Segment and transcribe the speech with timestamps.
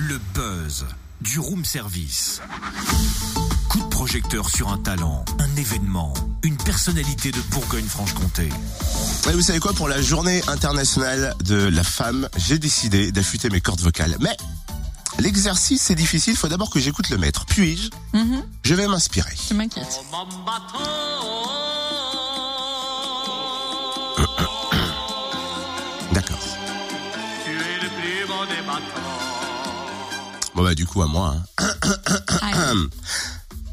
[0.00, 0.86] Le buzz
[1.20, 2.40] du room service.
[3.68, 8.48] Coup de projecteur sur un talent, un événement, une personnalité de Bourgogne-Franche-Comté.
[9.28, 13.60] Et vous savez quoi, pour la journée internationale de la femme, j'ai décidé d'affûter mes
[13.60, 14.16] cordes vocales.
[14.20, 14.36] Mais
[15.18, 17.44] l'exercice c'est difficile, faut d'abord que j'écoute le maître.
[17.46, 18.42] Puis-je Mhm.
[18.64, 19.34] Je vais m'inspirer.
[19.48, 20.00] Je m'inquiète.
[26.12, 26.38] D'accord.
[30.60, 31.36] Bon bah du coup à moi.
[31.58, 32.74] hein.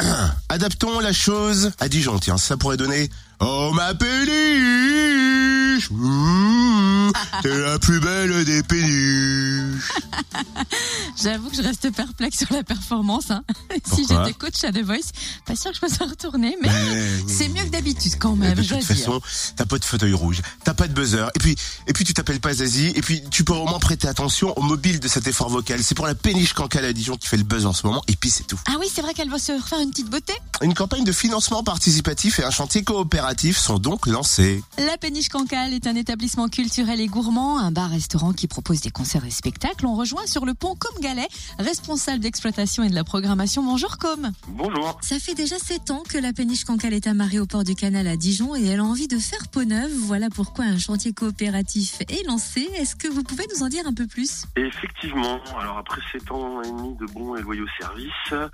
[0.48, 7.01] Adaptons la chose à Dijon, tiens, ça pourrait donner Oh ma péniche mmh,
[7.42, 9.92] T'es la plus belle des péniches
[11.22, 13.30] J'avoue que je reste perplexe sur la performance.
[13.30, 13.42] hein.
[13.94, 15.10] si j'étais coach à The Voice,
[15.46, 18.54] pas sûr que je peux s'en retourner, mais Mais- c'est mieux que d'habitude quand même.
[18.54, 19.20] de je dois toute façon,
[19.56, 21.56] t'as pas de fauteuil rouge, t'as pas de buzzer, et puis,
[21.86, 24.62] et puis tu t'appelles pas Zazie, et puis tu peux au moins prêter attention au
[24.62, 25.82] mobile de cet effort vocal.
[25.82, 28.16] C'est pour la péniche Cancale à Dijon qui fait le buzz en ce moment, et
[28.16, 28.58] puis c'est tout.
[28.66, 30.32] Ah oui, c'est vrai qu'elle va se refaire une petite beauté.
[30.62, 34.62] Une campagne de financement participatif et un chantier coopératif sont donc lancés.
[34.78, 39.24] La Péniche Cancale est un établissement culturel et gourmand, un bar-restaurant qui propose des concerts
[39.24, 39.86] et spectacles.
[39.86, 41.28] On rejoint sur le pont Com Galet,
[41.58, 43.62] responsable d'exploitation et de la programmation.
[43.62, 44.32] Bonjour Com.
[44.48, 44.98] Bonjour.
[45.00, 48.06] Ça fait déjà 7 ans que la péniche Cancale est amarrée au port du canal
[48.06, 49.92] à Dijon et elle a envie de faire peau neuve.
[50.04, 52.68] Voilà pourquoi un chantier coopératif est lancé.
[52.76, 54.44] Est-ce que vous pouvez nous en dire un peu plus?
[54.56, 58.50] Effectivement, alors après 7 ans et demi de bons et loyaux services,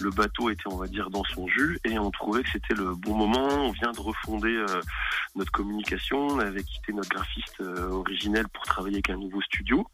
[0.00, 2.94] le bateau était, on va dire, dans son jus et on trouvait que c'était le
[2.94, 3.46] bon moment.
[3.48, 4.80] On vient de refonder euh,
[5.36, 6.26] notre communication.
[6.26, 9.86] On avait quitté notre graphiste euh, originel pour travailler avec un nouveau studio.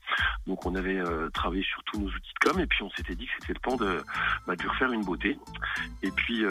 [0.46, 3.14] Donc on avait euh, travaillé sur tous nos outils de com et puis on s'était
[3.14, 4.02] dit que c'était le temps de,
[4.46, 5.38] bah, de lui refaire une beauté.
[6.02, 6.44] Et puis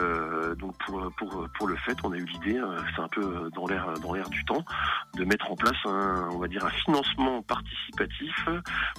[0.58, 2.62] donc pour, pour, pour le fait, on a eu l'idée,
[2.96, 4.64] c'est un peu dans l'air dans l'air du temps,
[5.16, 8.36] de mettre en place un, on va dire, un financement participatif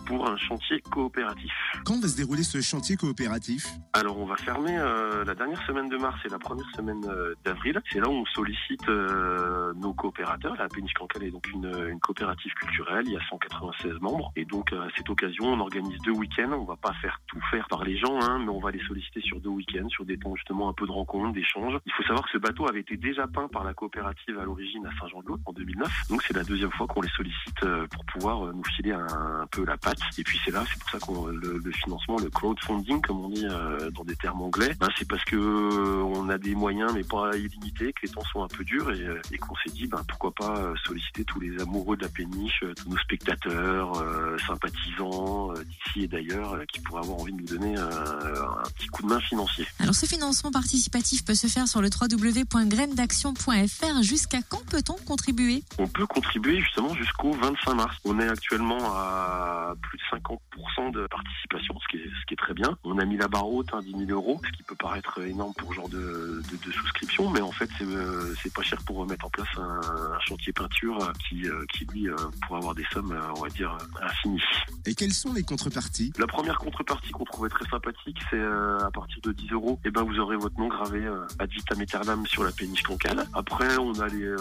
[0.07, 1.53] pour un chantier coopératif.
[1.85, 3.67] Quand va se dérouler ce chantier coopératif?
[3.93, 7.35] Alors on va fermer euh, la dernière semaine de mars et la première semaine euh,
[7.45, 7.81] d'avril.
[7.91, 10.55] C'est là où on sollicite euh, nos coopérateurs.
[10.57, 13.03] La Péniche Cancale est donc une, coopérative culturelle.
[13.07, 16.53] Il y a 196 membres et donc euh, à cette occasion on organise deux week-ends.
[16.53, 19.21] On va pas faire tout faire par les gens, hein, mais on va les solliciter
[19.21, 21.77] sur deux week-ends, sur des temps justement un peu de rencontres, d'échanges.
[21.85, 24.87] Il faut savoir que ce bateau avait été déjà peint par la coopérative à l'origine
[24.87, 25.91] à Saint-Jean-de-Lô en 2009.
[26.09, 29.77] Donc c'est la deuxième fois qu'on les sollicite pour pouvoir nous filer un, peu la
[29.77, 29.99] patte.
[30.19, 33.47] Et puis c'est là, c'est pour ça qu'on le, financement, le crowdfunding comme on dit
[33.93, 37.37] dans des termes anglais, ben, c'est parce que euh, on a des moyens mais pas
[37.37, 40.03] illimités, que les temps sont un peu durs et, euh, et qu'on s'est dit ben,
[40.09, 45.53] pourquoi pas euh, solliciter tous les amoureux de la péniche, tous nos spectateurs, euh, sympathisants
[45.55, 49.21] d'ici et d'ailleurs qui pourraient avoir envie de nous donner un petit coup de main
[49.21, 49.67] financier.
[49.81, 54.03] Alors ce financement participatif peut se faire sur le www.graindaction.fr.
[54.03, 55.63] Jusqu'à quand peut-on contribuer?
[55.79, 57.97] On peut contribuer justement jusqu'au 25 mars.
[58.05, 62.39] On est actuellement à plus de 50% de participation, ce qui, est, ce qui est
[62.39, 62.77] très bien.
[62.85, 65.53] On a mis la barre haute, hein, 10 000 euros, ce qui peut paraître énorme
[65.57, 68.79] pour ce genre de, de, de souscription, mais en fait c'est euh, c'est pas cher
[68.85, 69.81] pour mettre en place un,
[70.15, 72.17] un chantier peinture qui, euh, qui lui euh,
[72.47, 74.41] pourrait avoir des sommes, on va dire, infinies.
[74.87, 76.13] Et quelles sont les contreparties?
[76.19, 80.03] La première contrepartie qu'on trouvait très sympathique, c'est à partir de 10 euros, et ben
[80.03, 81.07] vous aurez votre nom gravé
[81.39, 83.27] ad vitam aeternam sur la péniche cancale.
[83.35, 84.35] Après, on a les,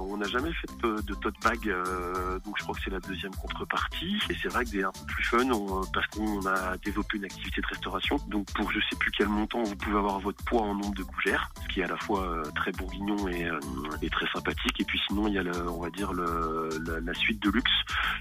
[0.00, 1.60] on n'a jamais fait de, de tote bag,
[2.44, 4.18] donc je crois que c'est la deuxième contrepartie.
[4.30, 7.24] Et c'est vrai que des un peu plus fun, on- parce qu'on a développé une
[7.24, 8.16] activité de restauration.
[8.28, 11.02] Donc pour je sais plus quel montant, vous pouvez avoir votre poids en nombre de
[11.02, 13.60] gougères, qui est à la fois euh, très bourguignon et, euh,
[14.02, 14.80] et très sympathique.
[14.80, 17.50] Et puis sinon, il y a, le, on va dire, le, la, la suite de
[17.50, 17.70] luxe.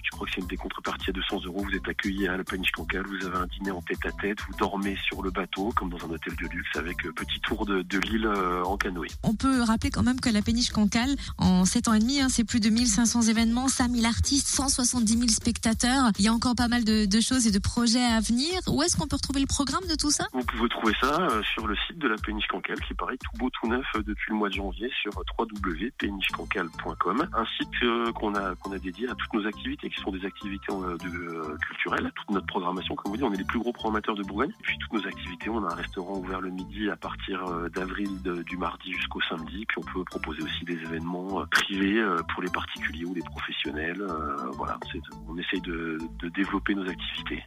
[0.03, 1.65] Je crois que c'est une des contreparties à 200 euros.
[1.67, 4.37] Vous êtes accueilli à la péniche cancale, vous avez un dîner en tête à tête,
[4.47, 7.65] vous dormez sur le bateau comme dans un hôtel de luxe avec euh, petit tour
[7.65, 9.07] de, de l'île en canoë.
[9.23, 12.27] On peut rappeler quand même que la péniche Cancale, en 7 ans et demi, hein,
[12.29, 16.11] c'est plus de 1500 événements, 5000 artistes, 170 000 spectateurs.
[16.19, 18.51] Il y a encore pas mal de, de choses et de projets à venir.
[18.67, 20.25] Où est-ce qu'on peut retrouver le programme de tout ça?
[20.33, 23.37] Vous pouvez trouver ça sur le site de la péniche cancale qui est pareil tout
[23.37, 28.35] beau tout neuf euh, depuis le mois de janvier sur www.pénichecancale.com un site euh, qu'on
[28.35, 32.11] a qu'on a dédié à toutes nos activités qui sont des activités euh, euh, culturelles.
[32.15, 34.49] Toute notre programmation comme vous dites on est les plus gros programmateurs de Bourgogne.
[34.49, 37.69] Et puis toutes nos activités on a un restaurant ouvert le midi à partir euh,
[37.69, 39.65] d'avril du mardi jusqu'au samedi.
[39.67, 43.21] Puis on peut proposer aussi des événements euh, privés euh, pour les particuliers ou les
[43.21, 44.01] professionnels.
[44.01, 44.79] Euh, voilà
[45.27, 45.97] on essaye de
[46.35, 47.43] développer nos activités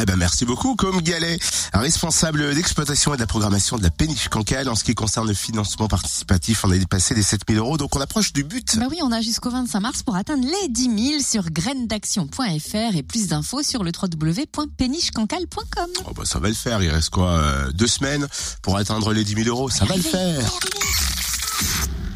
[0.00, 1.38] Eh ben merci beaucoup, comme Galet,
[1.74, 4.68] responsable d'exploitation et de la programmation de la péniche Cancale.
[4.68, 8.00] En ce qui concerne le financement participatif, on a dépassé les 7000 euros, donc on
[8.00, 8.78] approche du but.
[8.78, 13.02] Bah oui, on a jusqu'au 25 mars pour atteindre les 10 000 sur graindaction.fr et
[13.02, 15.90] plus d'infos sur le www.pénichecancale.com.
[16.06, 18.26] Oh bah ça va le faire, il reste quoi euh, Deux semaines
[18.62, 20.40] pour atteindre les 10 000 euros, ça va le faire.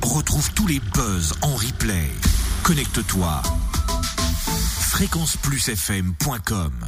[0.02, 2.10] Retrouve tous les buzz en replay.
[2.62, 3.42] Connecte-toi.
[4.80, 6.86] fréquenceplusfm.com